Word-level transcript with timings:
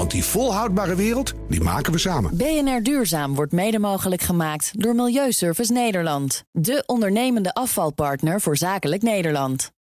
Want 0.00 0.12
die 0.12 0.24
volhoudbare 0.24 0.94
wereld, 0.94 1.32
die 1.48 1.60
maken 1.60 1.92
we 1.92 1.98
samen. 1.98 2.36
BNR 2.36 2.82
Duurzaam 2.82 3.34
wordt 3.34 3.52
mede 3.52 3.78
mogelijk 3.78 4.22
gemaakt 4.22 4.70
door 4.72 4.94
Milieuservice 4.94 5.72
Nederland. 5.72 6.44
De 6.52 6.82
ondernemende 6.86 7.54
afvalpartner 7.54 8.40
voor 8.40 8.56
zakelijk 8.56 9.02
Nederland. 9.02 9.72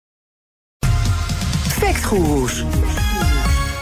Factgoeroes. 1.69 2.65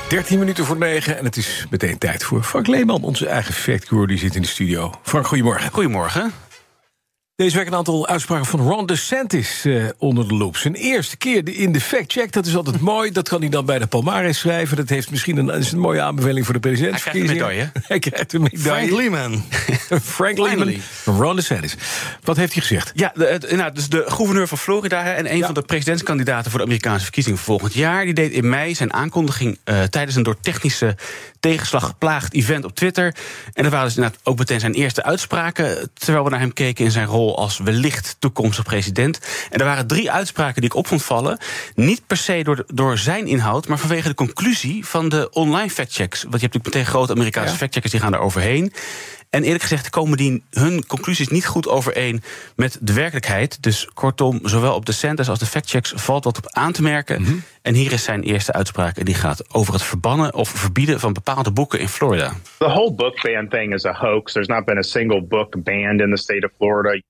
13 0.09 0.39
minuten 0.39 0.65
voor 0.65 0.79
9 0.79 1.19
en 1.19 1.25
het 1.25 1.37
is 1.37 1.67
meteen 1.71 1.99
tijd 1.99 2.25
voor 2.25 2.43
Frank 2.43 2.67
Leeman, 2.67 3.03
onze 3.03 3.27
eigen 3.27 3.55
factguru, 3.55 4.07
die 4.07 4.19
zit 4.19 4.35
in 4.35 4.43
de 4.43 4.49
studio. 4.49 4.93
Frank, 5.03 5.27
goedemorgen. 5.27 5.71
Goedemorgen. 5.73 6.33
Deze 7.37 7.57
week 7.57 7.67
een 7.67 7.75
aantal 7.75 8.07
uitspraken 8.07 8.47
van 8.47 8.61
Ron 8.61 8.87
DeSantis 8.87 9.65
uh, 9.65 9.89
onder 9.99 10.29
de 10.29 10.35
loep. 10.35 10.57
Zijn 10.57 10.75
eerste 10.75 11.17
keer 11.17 11.49
in 11.49 11.73
de 11.73 11.81
fact-check, 11.81 12.33
dat 12.33 12.47
is 12.47 12.57
altijd 12.57 12.81
mooi. 12.93 13.13
Dat 13.13 13.29
kan 13.29 13.41
hij 13.41 13.49
dan 13.49 13.65
bij 13.65 13.79
de 13.79 13.87
Palmares 13.87 14.39
schrijven. 14.39 14.77
Dat 14.77 14.89
heeft 14.89 15.11
misschien 15.11 15.37
een, 15.37 15.51
is 15.51 15.73
een 15.73 15.79
mooie 15.79 16.01
aanbeveling 16.01 16.45
voor 16.45 16.55
de 16.55 16.61
presidentsverkiezingen. 16.61 17.45
Hij 17.47 17.55
krijgt 17.55 17.63
een 17.63 17.63
medaille. 17.63 17.87
Hij 17.93 17.99
krijgt 17.99 18.33
een 18.33 18.43
medaille. 18.43 18.89
Frank 18.89 19.01
Lehman. 19.01 19.45
Frank 20.17 20.39
Lehman. 20.39 20.75
Ron 21.05 21.37
DeSantis. 21.37 21.77
Wat 22.23 22.37
heeft 22.37 22.53
hij 22.53 22.63
gezegd? 22.63 22.93
Ja, 22.95 23.13
de, 23.15 23.53
nou, 23.57 23.73
dus 23.73 23.89
de 23.89 24.05
gouverneur 24.07 24.49
van 24.49 24.59
Florida 24.59 25.15
en 25.15 25.31
een 25.31 25.37
ja. 25.37 25.45
van 25.45 25.55
de 25.55 25.63
presidentskandidaten 25.63 26.51
voor 26.51 26.61
de 26.61 26.67
Amerikaanse 26.67 27.05
verkiezingen 27.05 27.39
volgend 27.39 27.75
jaar. 27.75 28.05
Die 28.05 28.15
deed 28.15 28.33
in 28.33 28.49
mei 28.49 28.75
zijn 28.75 28.93
aankondiging 28.93 29.59
uh, 29.65 29.83
tijdens 29.83 30.17
een 30.17 30.23
door 30.23 30.41
technische 30.41 30.97
tegenslag 31.41 31.87
geplaagd 31.87 32.35
event 32.35 32.65
op 32.65 32.75
Twitter. 32.75 33.15
En 33.53 33.63
dat 33.63 33.73
waren 33.73 33.87
dus 33.87 33.97
inderdaad 33.97 34.21
ook 34.23 34.39
meteen 34.39 34.61
zijn 34.61 34.75
eerste 34.75 35.03
uitspraken. 35.03 35.91
Terwijl 35.95 36.25
we 36.25 36.31
naar 36.31 36.41
hem 36.41 36.53
keken 36.53 36.85
in 36.85 36.91
zijn 36.91 37.07
rol 37.07 37.26
als 37.35 37.59
wellicht 37.59 38.17
toekomstig 38.19 38.65
president. 38.65 39.21
En 39.51 39.59
er 39.59 39.65
waren 39.65 39.87
drie 39.87 40.11
uitspraken 40.11 40.61
die 40.61 40.71
ik 40.71 40.77
op 40.77 40.87
vond 40.87 41.03
vallen. 41.03 41.39
Niet 41.75 42.07
per 42.07 42.17
se 42.17 42.43
door, 42.43 42.57
de, 42.57 42.65
door 42.75 42.99
zijn 42.99 43.27
inhoud, 43.27 43.69
maar 43.69 43.79
vanwege 43.79 44.09
de 44.09 44.15
conclusie 44.15 44.87
van 44.87 45.09
de 45.09 45.31
online 45.31 45.71
factchecks. 45.71 46.23
Want 46.23 46.35
je 46.35 46.41
hebt 46.41 46.55
natuurlijk 46.55 46.75
meteen 46.75 46.95
grote 46.95 47.13
Amerikaanse 47.13 47.53
ja. 47.53 47.59
factcheckers 47.59 47.93
die 47.93 48.01
gaan 48.01 48.13
daar 48.13 48.21
overheen. 48.21 48.73
En 49.31 49.43
eerlijk 49.43 49.63
gezegd 49.63 49.91
komen 49.91 50.17
die, 50.17 50.43
hun 50.51 50.87
conclusies 50.87 51.29
niet 51.29 51.47
goed 51.47 51.69
overeen 51.69 52.23
met 52.57 52.79
de 52.81 52.93
werkelijkheid. 52.93 53.63
Dus 53.63 53.89
kortom, 53.95 54.41
zowel 54.43 54.75
op 54.75 54.87
de 54.87 54.93
centers 54.93 55.29
als 55.29 55.39
de 55.39 55.47
factchecks 55.47 55.93
valt 55.97 56.25
wat 56.25 56.39
op 56.39 56.47
aan 56.47 56.73
te 56.73 56.83
merken. 56.83 57.21
Mm 57.21 57.27
-hmm. 57.27 57.43
En 57.63 57.75
hier 57.75 57.93
is 57.93 58.05
zijn 58.05 58.23
eerste 58.23 58.53
uitspraak. 58.53 58.97
En 58.97 59.05
die 59.05 59.15
gaat 59.15 59.55
over 59.55 59.73
het 59.73 59.83
verbannen 59.83 60.35
of 60.35 60.49
verbieden 60.49 61.01
van 61.01 61.13
bepaalde 61.13 61.53
boeken 61.53 61.81
in 61.81 61.89
Florida. 61.89 62.33
The 62.59 62.65
whole 62.65 62.95
book 62.95 63.23
ban 63.23 63.49
thing 63.49 63.75
is 63.75 63.85
a 63.85 63.93
hoax. 63.93 64.33
There's 64.33 64.49
not 64.49 64.65
been 64.65 64.79
a 64.79 64.83
single 64.83 65.23
book 65.23 65.63
banned 65.63 66.01
in 66.01 66.11
the 66.11 66.23
state 66.23 66.47
of 66.47 66.53
Florida. 66.57 67.01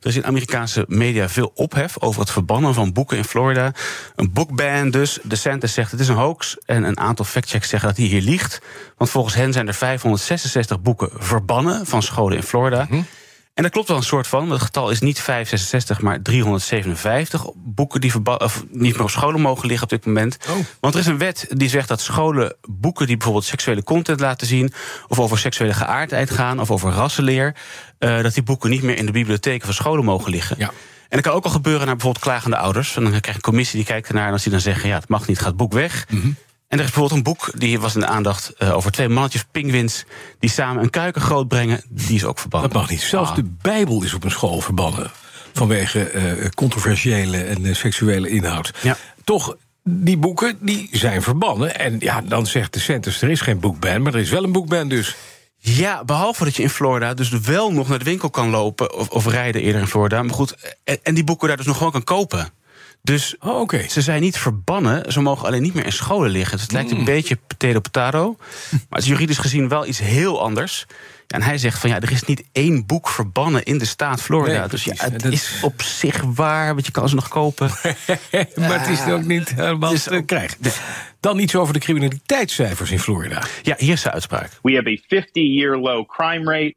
Er 0.00 0.08
is 0.08 0.16
in 0.16 0.24
Amerikaanse 0.24 0.84
media 0.88 1.28
veel 1.28 1.50
ophef 1.54 2.00
over 2.00 2.20
het 2.20 2.30
verbannen 2.30 2.74
van 2.74 2.92
boeken 2.92 3.16
in 3.16 3.24
Florida. 3.24 3.72
Een 4.16 4.32
boekban 4.32 4.90
dus. 4.90 5.18
De 5.22 5.36
Center 5.36 5.68
zegt 5.68 5.90
het 5.90 6.00
is 6.00 6.08
een 6.08 6.16
hoax. 6.16 6.56
En 6.66 6.84
een 6.84 6.98
aantal 6.98 7.24
factchecks 7.24 7.68
zeggen 7.68 7.88
dat 7.88 7.98
hij 7.98 8.06
hier 8.06 8.22
liegt. 8.22 8.60
Want 8.96 9.10
volgens 9.10 9.34
hen 9.34 9.52
zijn 9.52 9.66
er 9.66 9.74
566 9.74 10.80
boeken 10.80 11.10
verbannen 11.12 11.86
van 11.86 12.02
scholen 12.02 12.36
in 12.36 12.42
Florida. 12.42 12.82
Mm 12.82 12.88
-hmm. 12.88 13.06
En 13.58 13.64
dat 13.64 13.72
klopt 13.72 13.88
wel 13.88 13.96
een 13.96 14.02
soort 14.02 14.26
van. 14.26 14.50
Het 14.50 14.62
getal 14.62 14.90
is 14.90 15.00
niet 15.00 15.20
566, 15.20 16.00
maar 16.00 16.22
357 16.22 17.46
boeken 17.54 18.00
die 18.00 18.12
of 18.38 18.64
niet 18.70 18.92
meer 18.92 19.02
op 19.02 19.10
scholen 19.10 19.40
mogen 19.40 19.66
liggen 19.66 19.84
op 19.84 19.90
dit 19.90 20.06
moment. 20.06 20.38
Oh. 20.48 20.56
Want 20.80 20.94
er 20.94 21.00
is 21.00 21.06
een 21.06 21.18
wet 21.18 21.46
die 21.48 21.68
zegt 21.68 21.88
dat 21.88 22.00
scholen 22.00 22.56
boeken 22.68 23.06
die 23.06 23.16
bijvoorbeeld 23.16 23.46
seksuele 23.46 23.82
content 23.82 24.20
laten 24.20 24.46
zien, 24.46 24.72
of 25.08 25.18
over 25.18 25.38
seksuele 25.38 25.74
geaardheid 25.74 26.30
gaan, 26.30 26.60
of 26.60 26.70
over 26.70 26.92
rassenleer, 26.92 27.54
uh, 27.98 28.22
dat 28.22 28.34
die 28.34 28.42
boeken 28.42 28.70
niet 28.70 28.82
meer 28.82 28.96
in 28.96 29.06
de 29.06 29.12
bibliotheken 29.12 29.64
van 29.64 29.74
scholen 29.74 30.04
mogen 30.04 30.30
liggen. 30.30 30.56
Ja. 30.58 30.66
En 31.08 31.16
dat 31.16 31.20
kan 31.20 31.32
ook 31.32 31.44
al 31.44 31.50
gebeuren 31.50 31.86
naar 31.86 31.96
bijvoorbeeld 31.96 32.24
klagende 32.24 32.56
ouders. 32.56 32.96
En 32.96 33.02
dan 33.02 33.10
krijg 33.10 33.26
je 33.26 33.34
een 33.34 33.40
commissie 33.40 33.76
die 33.76 33.86
kijkt 33.86 34.08
ernaar 34.08 34.26
en 34.26 34.32
als 34.32 34.42
die 34.42 34.52
dan 34.52 34.60
zeggen: 34.60 34.88
ja, 34.88 34.94
het 34.94 35.08
mag 35.08 35.26
niet, 35.26 35.38
gaat 35.38 35.46
het 35.46 35.56
boek 35.56 35.72
weg. 35.72 36.06
Mm 36.08 36.20
-hmm. 36.20 36.36
En 36.68 36.78
er 36.78 36.84
is 36.84 36.90
bijvoorbeeld 36.90 37.18
een 37.18 37.32
boek, 37.32 37.50
die 37.54 37.80
was 37.80 37.94
in 37.94 38.00
de 38.00 38.06
aandacht 38.06 38.54
uh, 38.58 38.76
over 38.76 38.90
twee 38.90 39.08
mannetjes 39.08 39.44
pinguïns 39.50 40.04
die 40.38 40.50
samen 40.50 40.82
een 40.82 40.90
kuiken 40.90 41.22
grootbrengen. 41.22 41.82
Die 41.88 42.16
is 42.16 42.24
ook 42.24 42.38
verbannen. 42.38 42.70
Dat 42.70 42.80
mag 42.80 42.90
niet. 42.90 43.00
Zelfs 43.00 43.30
ah. 43.30 43.36
de 43.36 43.44
Bijbel 43.62 44.02
is 44.02 44.14
op 44.14 44.24
een 44.24 44.30
school 44.30 44.60
verbannen. 44.60 45.10
Vanwege 45.52 46.12
uh, 46.12 46.48
controversiële 46.54 47.44
en 47.44 47.64
uh, 47.64 47.74
seksuele 47.74 48.28
inhoud. 48.28 48.72
Ja. 48.82 48.96
Toch, 49.24 49.56
die 49.82 50.16
boeken 50.16 50.56
die 50.60 50.88
zijn 50.92 51.22
verbannen. 51.22 51.78
En 51.78 51.96
ja, 51.98 52.20
dan 52.20 52.46
zegt 52.46 52.72
de 52.72 52.80
Centers, 52.80 53.22
er 53.22 53.30
is 53.30 53.40
geen 53.40 53.60
boekban, 53.60 54.02
maar 54.02 54.14
er 54.14 54.20
is 54.20 54.30
wel 54.30 54.44
een 54.44 54.52
boekban 54.52 54.88
dus. 54.88 55.16
Ja, 55.58 56.04
behalve 56.04 56.44
dat 56.44 56.56
je 56.56 56.62
in 56.62 56.70
Florida 56.70 57.14
dus 57.14 57.28
wel 57.28 57.72
nog 57.72 57.88
naar 57.88 57.98
de 57.98 58.04
winkel 58.04 58.30
kan 58.30 58.50
lopen 58.50 58.94
of, 58.94 59.08
of 59.08 59.26
rijden 59.26 59.62
eerder 59.62 59.80
in 59.80 59.86
Florida. 59.86 60.22
Maar 60.22 60.34
goed, 60.34 60.76
en, 60.84 60.98
en 61.02 61.14
die 61.14 61.24
boeken 61.24 61.48
daar 61.48 61.56
dus 61.56 61.66
nog 61.66 61.76
gewoon 61.76 61.92
kan 61.92 62.04
kopen. 62.04 62.50
Dus 63.02 63.36
oh, 63.40 63.60
okay. 63.60 63.88
ze 63.88 64.02
zijn 64.02 64.20
niet 64.20 64.38
verbannen. 64.38 65.12
Ze 65.12 65.20
mogen 65.20 65.46
alleen 65.46 65.62
niet 65.62 65.74
meer 65.74 65.84
in 65.84 65.92
scholen 65.92 66.30
liggen. 66.30 66.52
Dus 66.52 66.62
het 66.62 66.72
lijkt 66.72 66.90
een 66.90 67.04
beetje 67.04 67.36
potato 67.46 67.80
potato. 67.80 68.36
Maar 68.70 68.80
het 68.88 69.02
is 69.02 69.08
juridisch 69.08 69.38
gezien 69.38 69.68
wel 69.68 69.86
iets 69.86 69.98
heel 69.98 70.42
anders. 70.42 70.86
Ja, 71.26 71.36
en 71.36 71.42
hij 71.42 71.58
zegt 71.58 71.78
van 71.78 71.90
ja, 71.90 72.00
er 72.00 72.12
is 72.12 72.24
niet 72.24 72.44
één 72.52 72.86
boek 72.86 73.08
verbannen 73.08 73.62
in 73.62 73.78
de 73.78 73.84
staat 73.84 74.22
Florida. 74.22 74.58
Nee, 74.58 74.68
dus 74.68 74.84
ja, 74.84 74.94
het 74.96 75.20
dat... 75.22 75.32
is 75.32 75.58
op 75.62 75.82
zich 75.82 76.22
waar, 76.22 76.74
want 76.74 76.86
je 76.86 76.92
kan 76.92 77.08
ze 77.08 77.14
nog 77.14 77.28
kopen. 77.28 77.70
maar 78.56 78.80
het 78.80 78.88
is 78.88 79.12
ook 79.12 79.24
niet 79.24 79.54
helemaal 79.54 79.94
te 79.94 80.22
krijgen. 80.26 80.58
Dan 81.20 81.38
iets 81.38 81.56
over 81.56 81.74
de 81.74 81.80
criminaliteitscijfers 81.80 82.90
in 82.90 83.00
Florida. 83.00 83.42
Ja, 83.62 83.74
hier 83.78 83.92
is 83.92 84.02
de 84.02 84.10
uitspraak. 84.10 84.50
We 84.62 84.74
have 84.74 84.88
a 84.88 85.22
50-year 85.22 85.76
low 85.76 86.06
crime 86.06 86.52
rate. 86.52 86.74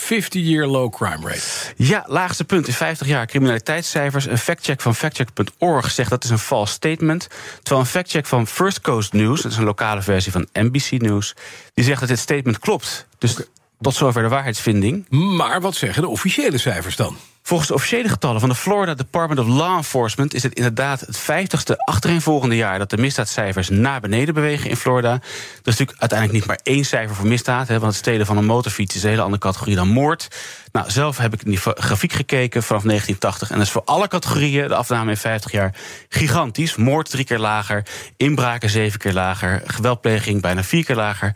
50-year 0.00 0.66
low 0.66 0.92
crime 0.92 1.28
rate. 1.28 1.74
Ja, 1.76 2.04
laagste 2.06 2.44
punt 2.44 2.66
in 2.66 2.72
50 2.72 3.06
jaar 3.06 3.26
criminaliteitscijfers. 3.26 4.26
Een 4.26 4.38
factcheck 4.38 4.80
van 4.80 4.94
factcheck.org 4.94 5.90
zegt 5.90 6.10
dat 6.10 6.24
is 6.24 6.30
een 6.30 6.38
false 6.38 6.72
statement. 6.72 7.28
Terwijl 7.62 7.80
een 7.80 7.90
factcheck 7.90 8.26
van 8.26 8.46
First 8.46 8.80
Coast 8.80 9.12
News, 9.12 9.42
dat 9.42 9.52
is 9.52 9.58
een 9.58 9.64
lokale 9.64 10.02
versie 10.02 10.32
van 10.32 10.48
NBC 10.52 10.90
News, 10.90 11.34
die 11.74 11.84
zegt 11.84 12.00
dat 12.00 12.08
dit 12.08 12.18
statement 12.18 12.58
klopt. 12.58 13.06
Dus 13.18 13.32
okay. 13.32 13.46
Tot 13.80 13.94
zover 13.94 14.22
de 14.22 14.28
waarheidsvinding. 14.28 15.08
Maar 15.10 15.60
wat 15.60 15.74
zeggen 15.74 16.02
de 16.02 16.08
officiële 16.08 16.58
cijfers 16.58 16.96
dan? 16.96 17.16
Volgens 17.42 17.68
de 17.68 17.74
officiële 17.74 18.08
getallen 18.08 18.40
van 18.40 18.48
de 18.48 18.54
Florida 18.54 18.94
Department 18.94 19.40
of 19.40 19.56
Law 19.56 19.76
Enforcement 19.76 20.34
is 20.34 20.42
het 20.42 20.54
inderdaad 20.54 21.00
het 21.00 21.18
vijftigste 21.18 21.78
achtereenvolgende 21.78 22.56
jaar 22.56 22.78
dat 22.78 22.90
de 22.90 22.96
misdaadcijfers 22.96 23.68
naar 23.68 24.00
beneden 24.00 24.34
bewegen 24.34 24.70
in 24.70 24.76
Florida. 24.76 25.12
Er 25.12 25.20
is 25.64 25.64
natuurlijk 25.64 25.98
uiteindelijk 25.98 26.38
niet 26.38 26.46
maar 26.46 26.60
één 26.62 26.84
cijfer 26.84 27.16
voor 27.16 27.26
misdaad, 27.26 27.68
hè, 27.68 27.78
want 27.78 27.92
het 27.92 28.00
stelen 28.00 28.26
van 28.26 28.36
een 28.36 28.44
motorfiets 28.44 28.94
is 28.94 29.02
een 29.02 29.08
hele 29.08 29.22
andere 29.22 29.42
categorie 29.42 29.74
dan 29.74 29.88
moord. 29.88 30.28
Nou, 30.72 30.90
zelf 30.90 31.18
heb 31.18 31.32
ik 31.32 31.42
in 31.42 31.50
die 31.50 31.60
grafiek 31.60 32.12
gekeken 32.12 32.62
vanaf 32.62 32.82
1980 32.82 33.50
en 33.50 33.56
dat 33.56 33.66
is 33.66 33.72
voor 33.72 33.84
alle 33.84 34.08
categorieën 34.08 34.68
de 34.68 34.74
afname 34.74 35.10
in 35.10 35.16
50 35.16 35.52
jaar 35.52 35.74
gigantisch. 36.08 36.76
Moord 36.76 37.10
drie 37.10 37.24
keer 37.24 37.38
lager, 37.38 37.86
inbraken 38.16 38.70
zeven 38.70 38.98
keer 38.98 39.12
lager, 39.12 39.62
geweldpleging 39.66 40.40
bijna 40.40 40.62
vier 40.62 40.84
keer 40.84 40.96
lager. 40.96 41.34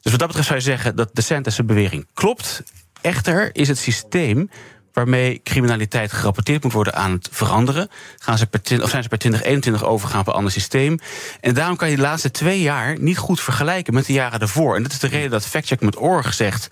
Dus 0.00 0.10
wat 0.10 0.18
dat 0.18 0.26
betreft 0.26 0.48
zou 0.48 0.58
je 0.58 0.64
zeggen 0.64 0.96
dat 0.96 1.10
de 1.12 1.22
Santis 1.22 1.64
bewering 1.64 2.06
klopt. 2.14 2.62
Echter 3.00 3.50
is 3.52 3.68
het 3.68 3.78
systeem 3.78 4.50
waarmee 4.98 5.40
criminaliteit 5.44 6.12
gerapporteerd 6.12 6.62
moet 6.62 6.72
worden 6.72 6.94
aan 6.94 7.12
het 7.12 7.28
veranderen. 7.30 7.88
Gaan 8.18 8.38
ze 8.38 8.46
per, 8.46 8.82
of 8.82 8.90
zijn 8.90 9.02
ze 9.02 9.08
per 9.08 9.18
2021 9.18 9.84
overgegaan 9.84 10.20
op 10.20 10.26
een 10.26 10.32
ander 10.32 10.52
systeem. 10.52 10.98
En 11.40 11.54
daarom 11.54 11.76
kan 11.76 11.90
je 11.90 11.96
de 11.96 12.02
laatste 12.02 12.30
twee 12.30 12.60
jaar 12.60 12.98
niet 13.00 13.18
goed 13.18 13.40
vergelijken 13.40 13.94
met 13.94 14.06
de 14.06 14.12
jaren 14.12 14.38
daarvoor. 14.38 14.76
En 14.76 14.82
dat 14.82 14.92
is 14.92 14.98
de 14.98 15.06
reden 15.06 15.30
dat 15.30 15.46
factcheck.org 15.46 16.34
zegt... 16.34 16.68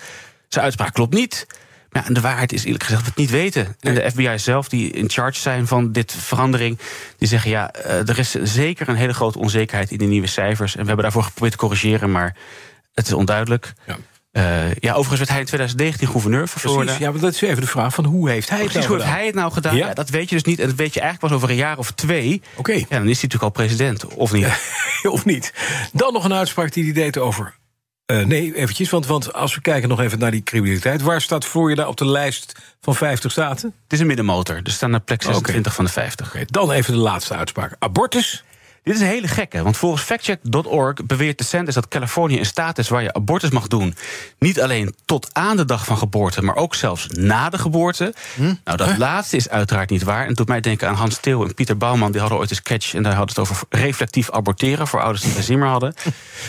zijn 0.49 0.65
uitspraak 0.65 0.95
klopt 0.95 1.15
niet. 1.15 1.47
Maar 1.91 2.03
ja, 2.03 2.09
en 2.09 2.15
de 2.15 2.21
waarheid 2.21 2.53
is 2.53 2.65
eerlijk 2.65 2.85
gezegd 2.85 3.05
dat 3.05 3.15
we 3.15 3.21
het 3.21 3.31
niet 3.31 3.41
weten. 3.41 3.77
En 3.81 3.95
de 3.95 4.11
FBI 4.11 4.39
zelf, 4.39 4.69
die 4.69 4.91
in 4.91 5.11
charge 5.11 5.41
zijn 5.41 5.67
van 5.67 5.93
dit 5.93 6.13
verandering... 6.13 6.79
die 7.19 7.29
zeggen 7.29 7.51
ja, 7.51 7.73
er 7.83 8.19
is 8.19 8.31
zeker 8.31 8.89
een 8.89 8.97
hele 8.97 9.15
grote 9.15 9.39
onzekerheid 9.39 9.91
in 9.91 9.99
de 9.99 10.05
nieuwe 10.05 10.27
cijfers. 10.27 10.73
En 10.73 10.81
we 10.81 10.87
hebben 10.87 11.05
daarvoor 11.05 11.23
geprobeerd 11.23 11.53
te 11.53 11.59
corrigeren, 11.59 12.11
maar 12.11 12.37
het 12.97 13.07
is 13.07 13.13
onduidelijk. 13.13 13.73
Ja. 13.87 13.97
Uh, 14.33 14.75
ja, 14.75 14.93
overigens 14.93 15.19
werd 15.19 15.31
hij 15.31 15.39
in 15.39 15.47
2019 15.47 16.09
gouverneur 16.09 16.49
van 16.49 16.61
Florida. 16.61 16.83
Precies, 16.83 17.01
ja, 17.01 17.11
maar 17.11 17.21
dat 17.21 17.35
is 17.35 17.41
even 17.41 17.61
de 17.61 17.67
vraag 17.67 17.95
van 17.95 18.05
hoe 18.05 18.31
heeft 18.31 18.49
hij 18.49 18.59
het 18.59 18.69
Precies, 18.69 18.89
nou 18.89 18.97
hoe 18.97 19.05
heeft 19.05 19.17
hij 19.17 19.27
het 19.27 19.35
nou 19.35 19.53
gedaan? 19.53 19.77
Ja. 19.77 19.87
ja. 19.87 19.95
dat 19.95 20.11
weet 20.11 20.29
je 20.29 20.35
dus 20.35 20.45
niet. 20.45 20.59
En 20.59 20.67
dat 20.67 20.77
weet 20.77 20.95
je 20.95 21.01
eigenlijk 21.01 21.33
pas 21.33 21.43
over 21.43 21.55
een 21.55 21.63
jaar 21.63 21.79
of 21.79 21.91
twee. 21.91 22.43
Oké. 22.51 22.59
Okay. 22.59 22.79
Ja, 22.79 22.99
dan 22.99 23.09
is 23.09 23.21
hij 23.21 23.29
natuurlijk 23.29 23.43
al 23.43 23.51
president, 23.51 24.07
of 24.07 24.33
niet? 24.33 24.47
of 25.17 25.25
niet. 25.25 25.53
Dan 25.93 26.13
nog 26.13 26.25
een 26.25 26.35
uitspraak 26.35 26.73
die 26.73 26.85
hij 26.85 26.93
deed 26.93 27.19
over... 27.19 27.55
Uh, 28.13 28.25
nee, 28.25 28.57
eventjes, 28.57 28.91
want, 28.91 29.07
want 29.07 29.33
als 29.33 29.55
we 29.55 29.61
kijken 29.61 29.89
nog 29.89 30.01
even 30.01 30.19
naar 30.19 30.31
die 30.31 30.43
criminaliteit... 30.43 31.03
waar 31.03 31.21
staat 31.21 31.45
Florida 31.45 31.89
op 31.89 31.97
de 31.97 32.07
lijst 32.07 32.53
van 32.81 32.95
50 32.95 33.31
staten? 33.31 33.75
Het 33.83 33.93
is 33.93 34.01
een 34.01 34.07
middenmotor, 34.07 34.63
dus 34.63 34.75
staan 34.75 34.91
naar 34.91 35.01
plek 35.01 35.23
26 35.23 35.59
okay. 35.59 35.73
van 35.73 35.85
de 35.85 35.91
50. 35.91 36.27
Okay. 36.27 36.45
Dan 36.47 36.73
even 36.73 36.93
de 36.93 36.99
laatste 36.99 37.35
uitspraak. 37.35 37.77
Abortus? 37.79 38.45
Dit 38.87 38.95
is 38.95 39.01
een 39.01 39.07
hele 39.07 39.29
gekke, 39.29 39.63
want 39.63 39.77
volgens 39.77 40.03
factcheck.org 40.03 41.07
beweert 41.07 41.39
de 41.39 41.45
Sanders 41.45 41.75
dat 41.75 41.89
Californië 41.89 42.39
een 42.39 42.47
staat 42.47 42.79
is 42.79 42.89
waar 42.89 43.03
je 43.03 43.13
abortus 43.13 43.51
mag 43.51 43.67
doen. 43.67 43.95
Niet 44.39 44.61
alleen 44.61 44.95
tot 45.05 45.29
aan 45.33 45.57
de 45.57 45.65
dag 45.65 45.85
van 45.85 45.99
geboorte, 45.99 46.43
maar 46.43 46.57
ook 46.57 46.75
zelfs 46.75 47.07
na 47.09 47.49
de 47.49 47.59
geboorte. 47.59 48.15
Hm? 48.35 48.55
Nou, 48.65 48.77
dat 48.77 48.99
laatste 48.99 49.37
is 49.37 49.49
uiteraard 49.49 49.91
niet 49.91 50.03
waar. 50.03 50.27
En 50.27 50.35
doet 50.35 50.49
mij 50.49 50.61
denken 50.61 50.89
aan 50.89 50.95
Hans 50.95 51.19
Theo 51.21 51.45
en 51.45 51.55
Pieter 51.55 51.77
Bouwman. 51.77 52.13
Die 52.13 52.21
hadden 52.21 52.39
ooit 52.39 52.51
een 52.51 52.57
sketch 52.57 52.95
en 52.95 53.03
daar 53.03 53.15
hadden 53.15 53.35
het 53.35 53.53
over 53.53 53.67
reflectief 53.69 54.31
aborteren 54.31 54.87
voor 54.87 55.01
ouders 55.01 55.23
die 55.23 55.33
geen 55.33 55.43
zin 55.43 55.59
meer 55.59 55.69
hadden. 55.69 55.95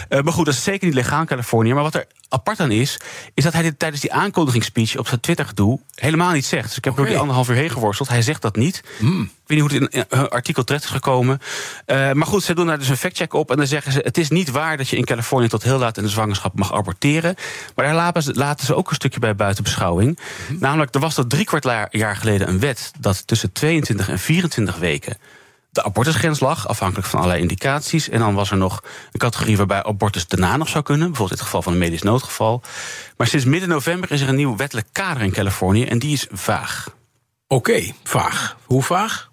Uh, 0.09 0.21
maar 0.23 0.33
goed, 0.33 0.45
dat 0.45 0.53
is 0.53 0.63
zeker 0.63 0.85
niet 0.85 0.95
legaal 0.95 1.19
in 1.19 1.25
Californië. 1.25 1.73
Maar 1.73 1.83
wat 1.83 1.95
er 1.95 2.07
apart 2.29 2.59
aan 2.59 2.71
is, 2.71 2.99
is 3.33 3.43
dat 3.43 3.53
hij 3.53 3.61
dit 3.61 3.79
tijdens 3.79 4.01
die 4.01 4.13
aankondigingsspeech 4.13 4.97
op 4.97 5.07
zijn 5.07 5.19
Twitter-gedoe 5.19 5.79
helemaal 5.95 6.31
niet 6.31 6.45
zegt. 6.45 6.67
Dus 6.67 6.77
ik 6.77 6.83
heb 6.83 6.93
okay. 6.93 7.05
door 7.05 7.13
die 7.13 7.21
anderhalf 7.21 7.49
uur 7.49 7.55
heen 7.55 7.69
geworsteld. 7.69 8.09
Hij 8.09 8.21
zegt 8.21 8.41
dat 8.41 8.55
niet. 8.55 8.83
Mm. 8.99 9.29
Ik 9.47 9.55
weet 9.55 9.61
niet 9.61 9.71
hoe 9.71 9.79
het 9.79 9.93
in 9.93 10.19
een 10.19 10.29
artikel 10.29 10.63
terecht 10.63 10.83
is 10.83 10.89
gekomen. 10.89 11.39
Uh, 11.85 12.11
maar 12.11 12.27
goed, 12.27 12.43
ze 12.43 12.53
doen 12.53 12.67
daar 12.67 12.77
dus 12.77 12.89
een 12.89 12.97
factcheck 12.97 13.33
op. 13.33 13.51
En 13.51 13.57
dan 13.57 13.67
zeggen 13.67 13.91
ze: 13.91 13.99
het 14.03 14.17
is 14.17 14.29
niet 14.29 14.51
waar 14.51 14.77
dat 14.77 14.89
je 14.89 14.97
in 14.97 15.05
Californië 15.05 15.47
tot 15.47 15.63
heel 15.63 15.77
laat 15.77 15.97
in 15.97 16.03
de 16.03 16.09
zwangerschap 16.09 16.55
mag 16.55 16.73
aborteren. 16.73 17.35
Maar 17.75 17.85
daar 17.85 17.95
laten 17.95 18.23
ze, 18.23 18.33
laten 18.33 18.65
ze 18.65 18.75
ook 18.75 18.89
een 18.89 18.95
stukje 18.95 19.19
bij 19.19 19.35
buiten 19.35 19.63
beschouwing. 19.63 20.19
Mm. 20.49 20.57
Namelijk, 20.59 20.95
er 20.95 20.99
was 20.99 21.13
tot 21.13 21.29
drie 21.29 21.45
kwart 21.45 21.89
jaar 21.91 22.15
geleden 22.15 22.49
een 22.49 22.59
wet 22.59 22.91
dat 22.99 23.27
tussen 23.27 23.51
22 23.51 24.09
en 24.09 24.19
24 24.19 24.77
weken 24.77 25.17
de 25.77 25.83
abortusgrens 25.83 26.39
lag, 26.39 26.67
afhankelijk 26.67 27.07
van 27.07 27.19
allerlei 27.19 27.41
indicaties. 27.41 28.09
En 28.09 28.19
dan 28.19 28.33
was 28.33 28.51
er 28.51 28.57
nog 28.57 28.83
een 29.11 29.19
categorie 29.19 29.57
waarbij 29.57 29.83
abortus 29.83 30.27
daarna 30.27 30.57
nog 30.57 30.69
zou 30.69 30.83
kunnen, 30.83 31.07
bijvoorbeeld 31.07 31.39
in 31.39 31.45
het 31.45 31.45
geval 31.45 31.61
van 31.61 31.73
een 31.73 31.79
medisch 31.79 32.01
noodgeval. 32.01 32.61
Maar 33.17 33.27
sinds 33.27 33.45
midden 33.45 33.69
november 33.69 34.11
is 34.11 34.21
er 34.21 34.29
een 34.29 34.35
nieuw 34.35 34.55
wettelijk 34.55 34.87
kader 34.91 35.23
in 35.23 35.31
Californië 35.31 35.85
en 35.85 35.99
die 35.99 36.13
is 36.13 36.27
vaag. 36.31 36.89
Oké, 37.47 37.91
vaag. 38.03 38.57
Hoe 38.63 38.83
vaag? 38.83 39.29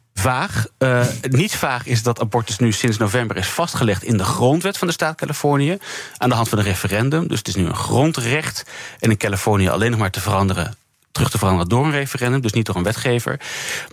Uh, 0.79 1.07
niet 1.23 1.57
vaag 1.57 1.87
is 1.87 2.03
dat 2.03 2.21
abortus 2.21 2.59
nu 2.59 2.73
sinds 2.73 2.97
november 2.97 3.37
is 3.37 3.49
vastgelegd 3.49 4.03
in 4.03 4.17
de 4.17 4.25
grondwet 4.25 4.79
van 4.79 4.87
de 4.87 4.93
staat 4.93 5.17
Californië. 5.17 5.79
Aan 6.17 6.29
de 6.29 6.35
hand 6.35 6.49
van 6.49 6.59
een 6.59 6.65
referendum. 6.65 7.29
Dus 7.29 7.39
het 7.39 7.49
is 7.49 7.55
nu 7.55 7.67
een 7.67 7.77
grondrecht. 7.77 8.65
En 9.01 9.11
in 9.11 9.17
Californië 9.17 9.69
alleen 9.69 9.91
nog 9.91 10.01
maar 10.01 10.11
te 10.11 10.21
veranderen 10.21 10.77
terug 11.15 11.31
te 11.31 11.39
veranderen 11.39 11.69
door 11.69 11.85
een 11.85 11.91
referendum, 11.91 12.41
dus 12.41 12.53
niet 12.53 12.67
door 12.67 12.77
een 12.77 12.83
wetgever. 12.83 13.41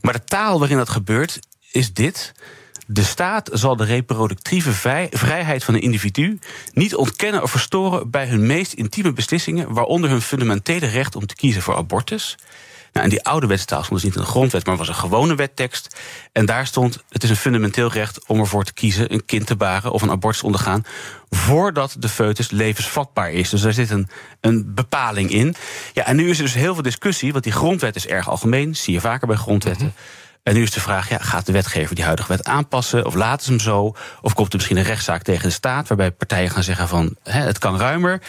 Maar 0.01 0.13
de 0.13 0.23
taal 0.23 0.59
waarin 0.59 0.77
dat 0.77 0.89
gebeurt 0.89 1.39
is 1.71 1.93
dit. 1.93 2.33
De 2.87 3.03
staat 3.03 3.49
zal 3.53 3.75
de 3.75 3.83
reproductieve 3.83 4.71
vrijheid 5.11 5.63
van 5.63 5.73
een 5.73 5.81
individu 5.81 6.39
niet 6.73 6.95
ontkennen 6.95 7.41
of 7.43 7.51
verstoren 7.51 8.09
bij 8.09 8.27
hun 8.27 8.45
meest 8.45 8.73
intieme 8.73 9.13
beslissingen, 9.13 9.73
waaronder 9.73 10.09
hun 10.09 10.21
fundamentele 10.21 10.85
recht 10.87 11.15
om 11.15 11.25
te 11.25 11.35
kiezen 11.35 11.61
voor 11.61 11.75
abortus. 11.75 12.37
Nou, 12.91 13.05
en 13.05 13.09
die 13.09 13.23
oude 13.23 13.47
wetstaal 13.47 13.83
stond 13.83 14.01
dus 14.01 14.09
niet 14.09 14.15
in 14.15 14.25
de 14.25 14.27
grondwet, 14.27 14.65
maar 14.65 14.77
was 14.77 14.87
een 14.87 14.95
gewone 14.95 15.35
wettekst. 15.35 15.95
En 16.31 16.45
daar 16.45 16.67
stond: 16.67 17.03
het 17.09 17.23
is 17.23 17.29
een 17.29 17.35
fundamenteel 17.35 17.91
recht 17.91 18.25
om 18.25 18.39
ervoor 18.39 18.63
te 18.63 18.73
kiezen 18.73 19.13
een 19.13 19.25
kind 19.25 19.47
te 19.47 19.55
baren 19.55 19.91
of 19.91 20.01
een 20.01 20.09
abortus 20.09 20.39
te 20.39 20.45
ondergaan. 20.45 20.85
voordat 21.29 21.95
de 21.99 22.09
foetus 22.09 22.51
levensvatbaar 22.51 23.31
is. 23.31 23.49
Dus 23.49 23.61
daar 23.61 23.73
zit 23.73 23.89
een, 23.89 24.09
een 24.41 24.73
bepaling 24.73 25.31
in. 25.31 25.55
Ja, 25.93 26.05
en 26.05 26.15
nu 26.15 26.29
is 26.29 26.37
er 26.37 26.43
dus 26.43 26.53
heel 26.53 26.73
veel 26.73 26.83
discussie, 26.83 27.31
want 27.31 27.43
die 27.43 27.53
grondwet 27.53 27.95
is 27.95 28.07
erg 28.07 28.29
algemeen. 28.29 28.75
Zie 28.75 28.93
je 28.93 28.99
vaker 28.99 29.27
bij 29.27 29.35
grondwetten. 29.35 29.85
Mhm. 29.85 29.95
En 30.43 30.53
nu 30.53 30.61
is 30.61 30.71
de 30.71 30.79
vraag: 30.79 31.09
ja, 31.09 31.17
gaat 31.17 31.45
de 31.45 31.51
wetgever 31.51 31.95
die 31.95 32.03
huidige 32.03 32.29
wet 32.29 32.43
aanpassen? 32.43 33.05
Of 33.05 33.13
laten 33.13 33.45
ze 33.45 33.51
hem 33.51 33.59
zo? 33.59 33.95
Of 34.21 34.33
komt 34.33 34.49
er 34.49 34.55
misschien 34.55 34.77
een 34.77 34.83
rechtszaak 34.83 35.21
tegen 35.23 35.47
de 35.47 35.53
staat, 35.53 35.87
waarbij 35.87 36.11
partijen 36.11 36.49
gaan 36.49 36.63
zeggen 36.63 36.87
van 36.87 37.15
het 37.23 37.57
kan 37.57 37.77
ruimer? 37.77 38.21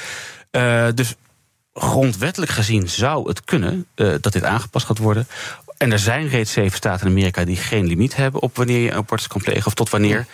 Uh, 0.51 0.87
dus 0.95 1.15
grondwettelijk 1.75 2.53
gezien 2.53 2.89
zou 2.89 3.29
het 3.29 3.45
kunnen 3.45 3.87
uh, 3.95 4.15
dat 4.21 4.33
dit 4.33 4.45
aangepast 4.45 4.87
gaat 4.87 4.99
worden. 4.99 5.27
En 5.77 5.93
er 5.93 5.99
zijn 5.99 6.29
reeds 6.29 6.53
zeven 6.53 6.77
staten 6.77 7.07
in 7.07 7.13
Amerika 7.13 7.45
die 7.45 7.57
geen 7.57 7.87
limiet 7.87 8.17
hebben 8.17 8.43
op 8.43 8.57
wanneer 8.57 8.79
je 8.81 8.91
een 8.91 8.97
abortus 8.97 9.27
kan 9.27 9.41
plegen 9.41 9.67
of 9.67 9.75
tot 9.75 9.91
wanneer. 9.91 10.27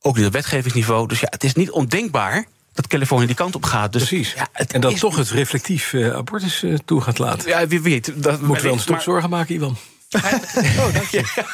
Ook 0.00 0.16
niet 0.16 0.26
op 0.26 0.32
wetgevingsniveau. 0.32 1.08
Dus 1.08 1.20
ja, 1.20 1.26
het 1.30 1.44
is 1.44 1.54
niet 1.54 1.70
ondenkbaar 1.70 2.46
dat 2.72 2.86
Californië 2.86 3.26
die 3.26 3.34
kant 3.34 3.54
op 3.54 3.64
gaat. 3.64 3.92
Dus, 3.92 4.04
Precies. 4.04 4.32
Ja, 4.32 4.48
en 4.52 4.80
dat 4.80 4.98
toch 4.98 5.16
het 5.16 5.30
reflectief 5.30 5.92
uh, 5.92 6.14
abortus 6.14 6.62
uh, 6.62 6.78
toe 6.84 7.00
gaat 7.00 7.18
laten. 7.18 7.48
Ja, 7.48 7.66
wie 7.66 7.80
weet. 7.80 8.12
Dat 8.22 8.40
moet 8.40 8.62
wel 8.62 8.72
een 8.72 8.80
stuk 8.80 9.00
zorgen 9.00 9.30
maken, 9.30 9.54
Ivan. 9.54 9.76
oh, 10.78 10.94
dank 10.94 11.06
je. 11.06 11.44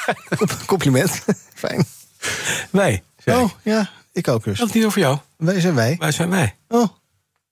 Compliment. 0.66 1.24
Fijn. 1.54 1.84
Wij. 2.70 3.02
Oh, 3.24 3.50
ja, 3.62 3.90
ik 4.12 4.28
ook 4.28 4.44
dus. 4.44 4.58
Dat 4.58 4.68
is 4.68 4.74
niet 4.74 4.84
over 4.84 5.00
jou. 5.00 5.18
Wij 5.36 5.60
zijn 5.60 5.74
wij. 5.74 5.96
Wij 5.98 6.12
zijn 6.12 6.30
wij. 6.30 6.56
Oh. 6.68 6.88